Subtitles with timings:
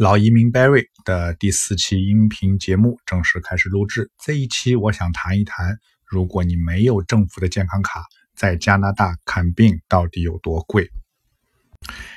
[0.00, 4.10] 老移民 Barry 的第四期音频节目正式开始录制。
[4.24, 5.76] 这一期我想谈一谈，
[6.06, 10.88] 如果你没有政府的健康卡，在加拿大看病到底有多贵。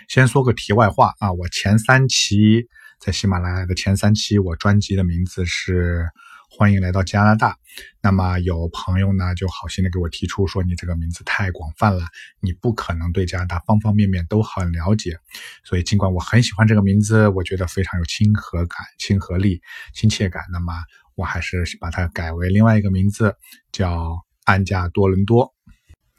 [0.07, 2.67] 先说个题外话啊，我前三期
[3.01, 6.05] 在喜马拉雅的前三期，我专辑的名字是。
[6.55, 7.57] 欢迎来到加拿大。
[7.99, 12.03] 那么有朋友呢就好心的给我提出说，你这个名字太广泛了，
[12.41, 15.17] 你不可能对加拿大方方面面都很了解。
[15.63, 19.61] 所以尽管我很喜欢这个名字，我觉得非常有亲和感、亲和力、
[19.95, 20.73] 亲切感，那么
[21.15, 23.35] 我还是把它改为另外一个名字，
[23.71, 25.55] 叫安家多伦多。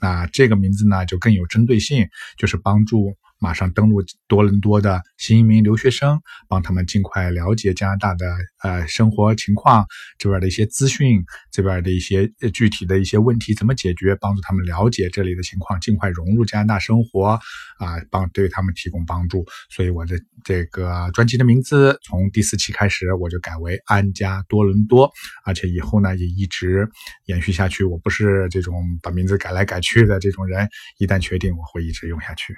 [0.01, 3.17] 那这个名字呢就更有针对性，就是帮助。
[3.45, 8.25] 马上登陆多伦多的新移民留学生，帮他们尽快了解加拿大的
[8.63, 9.85] 呃生活情况，
[10.17, 17.39] 这边的一些资讯，这边的一些具体的一些问题怎么解决，帮助他们了解这里的情况，尽快融入加拿大生活
[17.79, 19.45] 啊，帮对他们提供帮助。
[19.69, 25.13] 所以我的这个专辑的名字从第四期开始我就改为安家多伦多，
[25.45, 26.89] 而且以后呢也一直
[27.27, 27.85] 延续下去。
[27.85, 32.57] 我不是这种把名字改来改去的这种人，一旦确定我会一直用下去。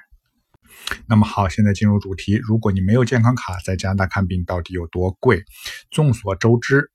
[1.07, 2.35] 那么好，现在进入主题。
[2.43, 5.43] 如果你没有健康卡，在加拿大看病到底有多贵？
[5.91, 6.91] 众所周知，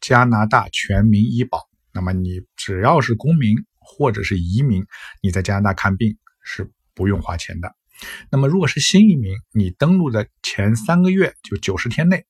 [0.00, 1.60] 加拿大全民医保，
[1.92, 4.84] 那么你只要是公民或者是移民，
[5.22, 7.74] 你在加拿大看病是不用花钱的。
[8.30, 12.24] 那么如果是新移民，你登陆的前三个月就九十天内，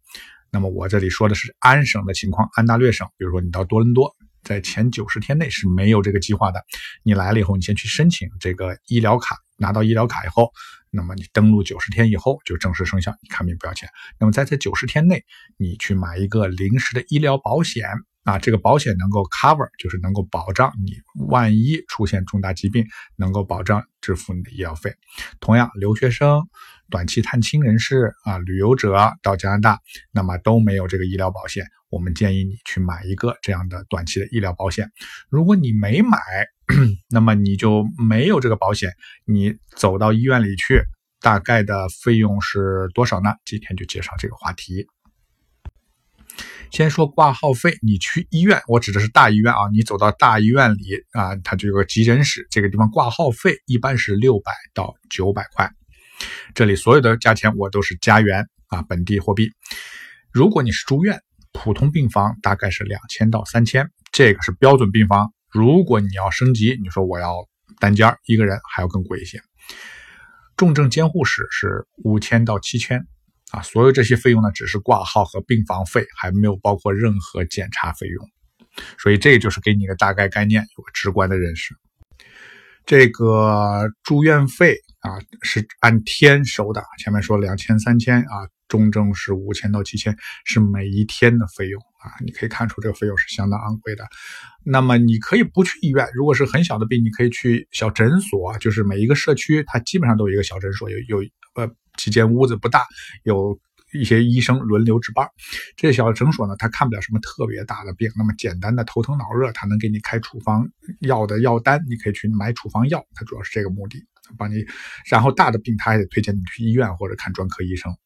[0.50, 6.62] 那么我这里说的是安省的情况，安大略省，比如说你到多伦多，在前九十天内是没有这个计划的。
[7.02, 10.50] 你来了以后，你先去申请这个医疗卡，拿到医疗卡以后。
[10.96, 13.88] 那么你登录九十天以后就正式生效，你看病不要钱。
[14.20, 15.24] 那么在这九十天内，
[15.56, 17.88] 你去买一个临时的医疗保险
[18.22, 20.92] 啊，这个保险能够 cover，就是能够保障你
[21.26, 24.94] 万一出现重大疾病，能够保障支付你的医疗费。
[25.40, 26.44] 同样，留学生、
[26.90, 29.80] 短期探亲人士啊、旅游者到加拿大，
[30.12, 31.66] 那么都没有这个医疗保险。
[31.90, 34.92] 我们建议你去买一个这样的短期的医疗保险。
[35.28, 36.18] 如果你没买，
[37.10, 38.92] 那么你就没有这个保险，
[39.24, 40.82] 你走到医院里去，
[41.20, 43.30] 大概的费用是多少呢？
[43.44, 44.86] 今天就介绍这个话题。
[46.70, 55.70] 先说挂号费，你去医院，我指的是大医院啊，你走到大医院里啊，它就有个急诊室，这个地方挂号费一般是六百到九百块。
[56.54, 59.52] 这里所有的价钱我都是加元啊，本地货币。
[60.32, 61.20] 如果你是住院，
[61.52, 65.33] 普通病房大概是两千到三千，这个是标准病房。
[65.54, 67.48] 如果你要升级，你说我要
[67.78, 69.40] 单间一个人还要更贵一些。
[70.56, 73.06] 重症监护室是五千到七千
[73.52, 78.28] 啊，所有这些费用呢，只是挂号和病房费，还没有包括任何检查费用。
[78.98, 81.72] 所以这就是给你一个大概概念，有个直观的认识。
[82.84, 85.10] 这个住院费啊
[85.42, 91.80] 是按天收的，前面说两千三千啊，重症是五千到七千，是每一天的费用。
[91.98, 94.06] 啊，你可以看出这个费用是相当昂贵的。
[94.62, 101.24] 那么你可以不去医院，如果是很小的病，你可以去小诊所，就是每一个社区它基本上都有一个小诊所，有有
[101.54, 102.84] 呃几间屋子不大，
[103.22, 103.58] 有
[103.94, 105.26] 一些医生轮流值班。
[105.76, 110.68] 这小诊所呢，他看不了什么特别大的病，那么简单的头疼脑热，他能给你开处方
[111.00, 114.04] 药的药单，你可以去买处方药，他主要是这个目的，
[114.36, 114.62] 帮你。
[115.08, 117.96] 然后大的病，他还得推荐你去医院或者看专科医生。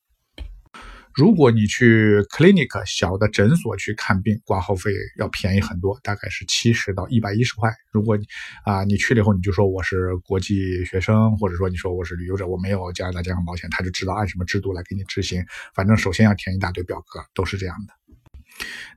[1.19, 7.69] 如果你去 clinic 小的诊所去看病，挂号费要便宜很多，大概是七十到一百一十块。
[7.91, 8.25] 如果你
[8.65, 15.45] 啊你去了以后，你就说我是国际学生，或者说你说我是旅游者，我没有加拿大健康保险，他就知道按什么制度来给你执行。
[15.75, 17.93] 反正首先要填一大堆表格，都是这样的。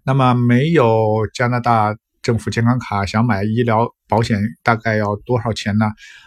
[0.03, 1.95] 那么没有加拿大。
[2.21, 5.85] 政府健康卡想买医疗保险大概要多少钱呢？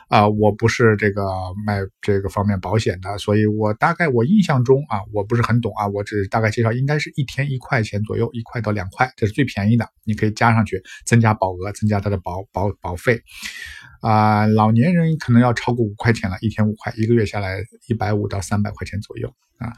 [0.09, 1.23] 啊，我不是这个
[1.67, 13.21] 卖这个方面保险的，所以我大概我印象中啊，我不是很懂啊，我只大概介绍，应该是一天一块钱左右，一块到两块，这是最便宜的，你可以加上去，增加保额，增加它的保保保费。
[14.01, 19.31] 啊，老年人可能要超过五块钱了，一天五块，一个月下来一百五到三百块钱左右。
[19.57, 19.73] 啊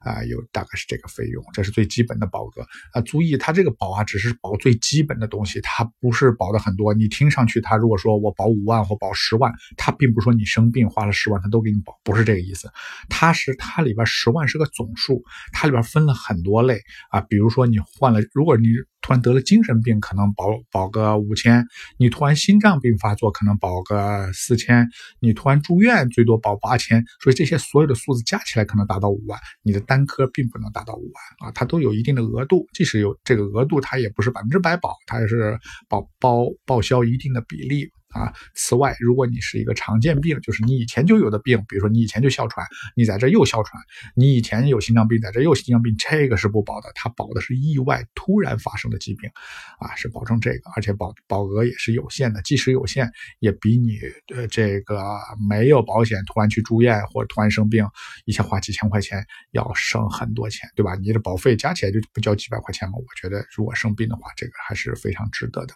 [0.00, 3.00] 啊，有大概是这个费用，这是最基本的保额啊。
[3.00, 6.92] 注意，它这个保啊，只是保最基本的东西，它不是保的很多。
[6.92, 12.70] 你听上去，他如果说我保五万或保十万，他并不是说你生病花了十万，他都给你保，不是这个意思。
[13.08, 15.22] 它是它里边十万是个总数，
[15.52, 17.20] 它里边分了很多类啊。
[17.20, 18.68] 比如说你换了，如果你
[19.02, 21.62] 突然得了精神病，可能保保个五千；
[21.98, 24.86] 你突然心脏病发作，可能保个四千；
[25.20, 27.04] 你突然住院，最多保八千。
[27.20, 29.38] 所以这些所有的数字加起来，可能达到五万。
[29.62, 32.66] 你的单科并不能达到五万啊，它都有一定的额度。
[32.72, 35.58] 即使有这个额度，它也不是百分之百保，它也是
[35.88, 38.32] 保包报销一定的比例啊。
[38.54, 43.82] 此外，如果你是一个常见病，就是你以前就有的病，比如说你以前就哮喘，你在这又哮喘，
[44.14, 49.30] 你以前有心脏病，在这又心脏病，这个是不保的，它保的是意外突然发生的疾病，
[49.78, 53.10] 啊，是保证这个，而且保保额也是有限的，即使有限，
[53.40, 53.98] 也比你
[54.34, 55.02] 呃这个
[55.48, 57.86] 没有保险突然去住院或者突然生病，
[58.24, 60.94] 一下花几千块钱要省很多钱，对吧？
[60.96, 62.94] 你的保费加起来就不交几百块钱吗？
[62.96, 65.74] 我觉得如果生病的话，这个还是非常值得的。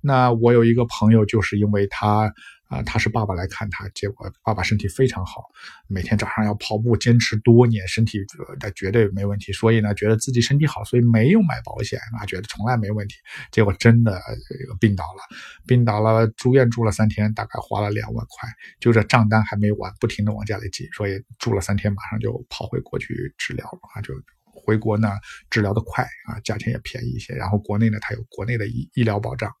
[0.00, 2.32] 那我有一个朋友，就是因因为他
[2.68, 5.44] 啊，他是爸爸来看他，结果爸爸身体非常好，
[5.88, 8.18] 每天早上要跑步，坚持多年，身体
[8.60, 9.52] 呃绝对没问题。
[9.52, 13.14] 所以呢，觉得自己身体好，所以没有买保险啊，觉得从来没问题。
[13.52, 15.22] 结果真的这个病倒了，
[15.66, 18.48] 病倒了，住院住了三天，大概花了两万块，
[18.80, 24.14] 就这账单还没完，不停的往家里寄，所以住了三天，马上就跑回国去治疗了啊，就。
[24.58, 25.10] 回国呢，
[25.50, 27.34] 治疗的快啊，价钱也便宜一些。
[27.34, 29.52] 然后国内呢，它有国内的医医疗保障。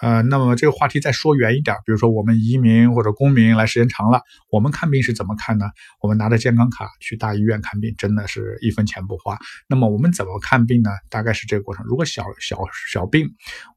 [0.00, 5.70] 呃，那么这个话题再说远一点，比如说我们移民或者公民来时间长了，我们看病是怎么看呢？
[6.00, 9.38] 我们拿着健康卡去大医院看病，真的是一分钱不花。
[9.68, 10.90] 那么我们怎么看病呢？
[11.08, 11.84] 大概是这个过程。
[11.86, 12.58] 如果小小
[12.90, 13.28] 小病，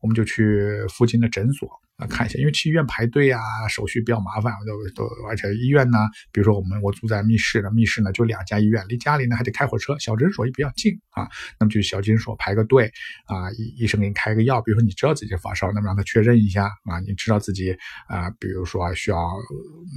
[0.01, 1.69] 我们就去附近的诊所。
[1.97, 5.97] 啊，看一下，因为去医院排队啊，手续比较麻烦，我都都，而且医院呢，
[6.31, 11.27] 比如说我们我住在密室的，密室呢就两家医院，离家里呢还得开火车，小诊所也比较近啊，
[11.59, 12.91] 那么就小诊所排个队
[13.25, 17.75] 啊，医医生给你开个药，比如说你知道自己发烧，那么让他确认一下啊，你知道自己
[18.07, 19.27] 啊，比如说需要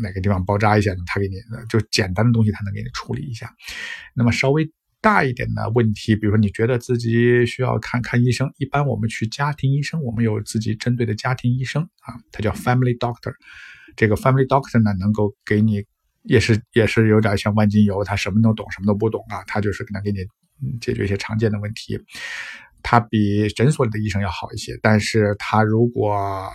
[0.03, 1.35] 哪个地方包扎一下，他给你
[1.69, 3.53] 就简单的东西他能给你处理一下，
[4.15, 4.73] 那么稍微。
[5.01, 13.33] 大一点的问题，比如说你觉得自己需要看看医生，一般我们去家庭医生，我们有自己针对的家庭医生啊，他叫 family doctor。
[13.97, 15.83] 这个 family doctor 呢，能够给你
[16.25, 20.19] 也是也是有点像万金油，他什么都懂，什么都不懂啊，他就是可能给你
[20.81, 21.99] 解决一些常见的问题。
[22.83, 26.51] 他比诊所里的医生要好一些，但是他如果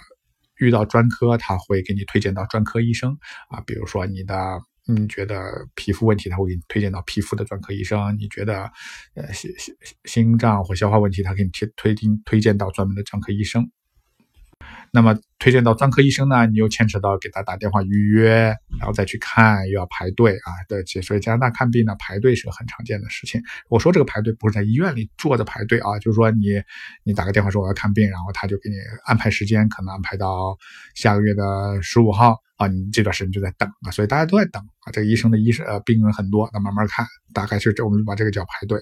[0.59, 3.17] 遇到专科，他会给你推荐到专科医生
[3.49, 4.61] 啊，比如说你的。
[4.87, 8.71] 你觉得皮肤问题，他会给你推荐到皮肤的专科医生；你觉得，
[9.15, 13.69] 呃，心心心脏或消化问题，他给你推推推荐到专门的专科医生。
[14.95, 20.49] 那么推荐到专科医生呢，你又牵扯到给他打电话预约，然后再去看，又要排队啊。
[20.69, 23.41] 对，所以加拿大看病呢，排队是个很常见的事情。
[23.69, 26.63] 我说这个排队不是在医院里坐着排队啊，就是说你
[27.03, 30.57] 你打个电话说我要看病，然后他就给你安排时间，可能安排到
[30.95, 32.37] 下个月的十五号。
[32.55, 34.91] 啊，你这段时间就在等啊，所以大家都在等啊。
[34.93, 38.79] 这个医生的医生呃病人很多，那慢慢看，大概是这我们把这个叫排队。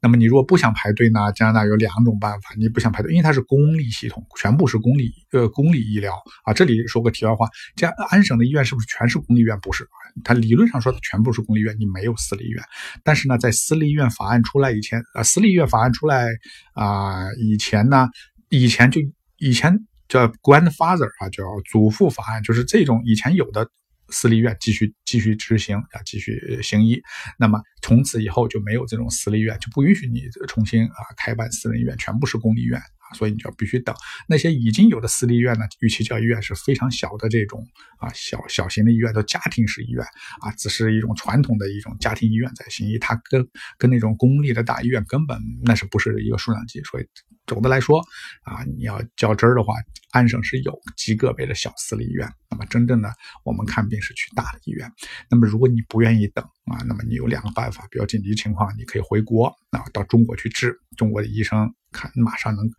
[0.00, 1.32] 那么你如果不想排队呢？
[1.32, 6.14] 加拿大有两种办法，你不想排队，因为它是公立系统，全部是公立呃公立医疗
[6.44, 6.52] 啊。
[6.52, 9.58] 这里说个题外话，加安省的医院是不是全是公立医院？
[9.60, 9.88] 不是，
[10.24, 12.62] 它理论上说它全部是公立医院，你没有私立医院。
[13.02, 16.28] 但是呢，在私立医院法案出来以前啊，私立医院法案出来
[16.74, 18.08] 啊以前呢，
[18.48, 19.00] 以前就
[19.38, 19.86] 以前。
[20.06, 23.66] 叫 grandfather 啊，叫祖父法案，就是这种以前有的
[24.08, 27.02] 私立院继续继续执行啊，继续行医。
[27.38, 33.94] 那么从此以后就没有这种私立医院，就不允许你重新啊开办私人医院，全部是公立医院啊，所以你就要必须等。
[34.28, 37.66] 那些已经有的私立医院呢，与其叫医院是非常小的这种
[37.98, 40.04] 啊小小型的医院，都家庭式医院
[40.40, 43.46] 啊，只是一种传统的一种家庭医院在行医，它跟
[43.78, 47.06] 跟那种公立的大医院根本那是不是一个数量级，所以。
[47.46, 48.00] 总的来说，
[48.42, 49.74] 啊，你要较真儿的话，
[50.12, 52.30] 安省是有极个别的小私立医院。
[52.50, 54.90] 那么真正的我们看病是去大的医院。
[55.28, 60.78] 那么如果你不愿意等啊，那么你有两个办法，比较紧急情况，你可以回国啊，到中国去治。
[60.96, 62.70] 中国的医生看马上能，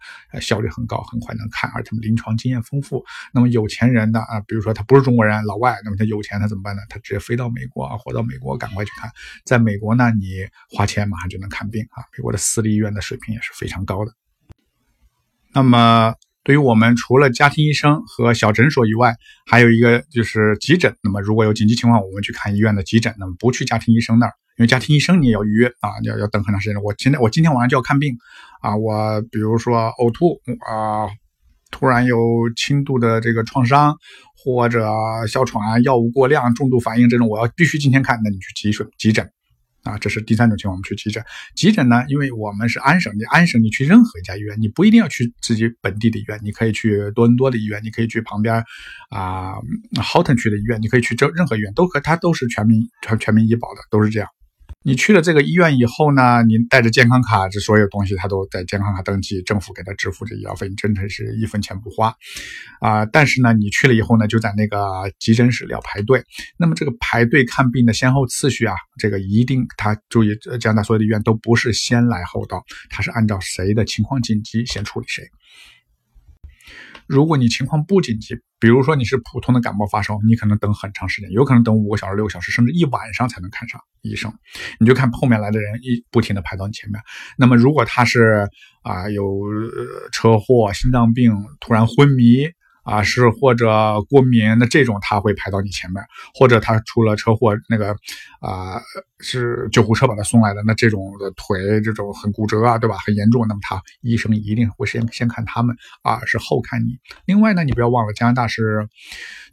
[0.41, 3.03] 效率很高，很快能看，而且临床经验丰富。
[3.33, 6.81] 那么有钱人的啊，比如说他不是中国人，老外，那么他有钱，他怎么办呢？
[6.87, 9.11] 他直接飞到美国啊，或到美国赶快去看。
[9.45, 12.01] 在美国呢，你花钱马上就能看病啊。
[12.17, 14.13] 美国的私立医院的水平也是非常高的。
[15.55, 19.15] 那么，对于我们除了家庭医生和小诊所以外，
[19.49, 20.93] 还有一个就是急诊。
[21.01, 26.83] 那么，如果有紧急情况，我们去看医院的急诊，那么不去家庭医生那儿，因为家庭医生你也要预约啊，要要等很长时间。
[26.83, 28.13] 我今天我今天晚上就要看病
[28.61, 31.07] 啊，我比如说呕吐啊，
[31.71, 32.17] 突然有
[32.57, 33.95] 轻度的这个创伤
[34.43, 34.85] 或者
[35.27, 39.31] 哮喘啊、药物过量、重度反应这种，我要必须今天看，那你去急诊急诊。
[39.85, 41.23] 啊，这是第三种情况，我们去急诊。
[41.55, 48.55] 急诊呢，因为我们是安省，你安省你去任何一家医院，你不一定要去自己本地的医院，你可以去多伦多的医院，你可以去旁边
[49.09, 49.53] 啊
[49.93, 54.27] ，Houghton 区的医院，你可以去这任何医院都可，它都是全民全全民医保的，都是这样。
[54.87, 62.13] 你去了这个医院以后呢，您带着健康卡，这所有东西他都在健康卡登记，政府给他支付这医药费，你真的是一分钱不花，
[62.81, 63.03] 啊！
[63.07, 66.23] 但是呢，你去了以后呢，就在那个急诊室里要排队。
[66.59, 75.23] 那么这个排队看病的先后次序啊，这个一定他注意，加拿大所有的医院都不是先来后到，他是按照谁的情况紧急先处理谁。
[77.07, 78.35] 如果你情况不紧急，
[78.65, 84.33] 比如说你是普通的感冒发烧，你可能等很长时间，有可能等五个小时、六个小时，甚至一晚上才能看上医生。
[84.79, 86.99] 你就看后面来的人一不停的排到你前面。
[87.37, 88.49] 那么如果他是
[88.81, 89.23] 啊有
[90.11, 92.49] 车祸、心脏病、突然昏迷。
[92.85, 96.01] 啊，是或者过敏，那这种他会排到你前面，
[96.35, 97.95] 或者他出了车祸，那个
[98.39, 98.79] 啊
[99.19, 102.95] 是救护车把他送来的，那这种的腿这种很骨折啊，对吧？
[103.03, 106.97] 很严重，那么他医生一定会先先看他们啊，是后看你。
[107.25, 108.87] 另外呢，你不要忘了加拿大是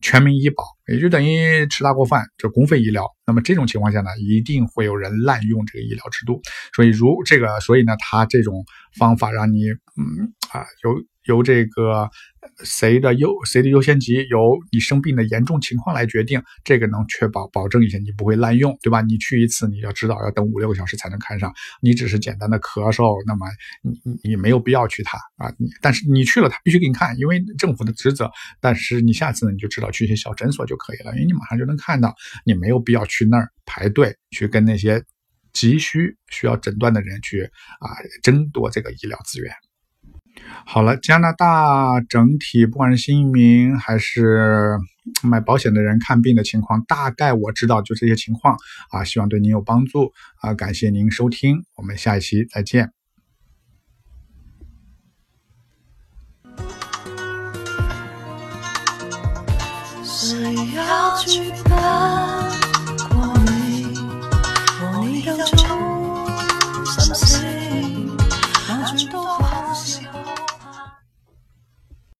[0.02, 3.08] 全民医保，也就等于吃大锅饭，这公费医疗。
[3.24, 6.42] 那么这种情况下呢，一定会有人滥用这个医疗制度，
[6.76, 8.62] 所以如这个，所以呢，他这种
[8.98, 11.02] 方法让你嗯啊有。
[11.26, 12.08] 由这个
[12.64, 19.00] 谁的优谁的优先级由你生病的严重情况来决定，这个能确保保证一些你不会滥用，对吧？
[19.00, 23.46] 你去一次你要知道要等五六个小时才能看上，你只是简单的咳嗽，那么
[23.82, 28.30] 你你你没有必要去他啊，你但是你去了他必须给你看，因为政府的职责。
[28.60, 32.14] 但是你下次呢你就知道去一些小诊所就可以了，因为你马上就能看到，
[32.44, 35.02] 你没有必要去那儿排队去跟那些
[35.52, 37.42] 急需需要诊断的人去
[37.78, 37.88] 啊
[38.22, 39.52] 争夺这个医疗资源。
[40.64, 44.78] 好了，加拿大整体不管是新移民还是
[45.22, 48.56] 买保险的人看病的情况，大概我知道就这些情况
[48.90, 52.92] 啊，希望对您有帮助啊，感谢您收听，我们下一期再见。
[60.04, 61.16] 谁要